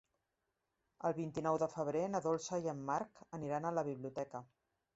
El 1.09 1.15
vint-i-nou 1.17 1.59
de 1.65 1.67
febrer 1.75 2.01
na 2.15 2.21
Dolça 2.29 2.61
i 2.63 2.67
en 2.73 2.81
Marc 2.89 3.23
aniran 3.41 3.69
a 3.73 3.77
la 3.79 3.87
biblioteca. 3.93 4.47